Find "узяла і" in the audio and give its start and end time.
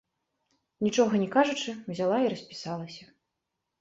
1.93-2.33